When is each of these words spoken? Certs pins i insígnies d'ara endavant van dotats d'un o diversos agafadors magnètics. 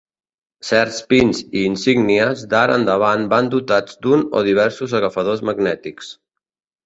Certs 0.67 0.95
pins 1.11 1.41
i 1.59 1.61
insígnies 1.71 2.39
d'ara 2.53 2.79
endavant 2.81 3.27
van 3.35 3.51
dotats 3.55 4.01
d'un 4.05 4.25
o 4.39 4.43
diversos 4.49 4.99
agafadors 5.01 5.45
magnètics. 5.51 6.11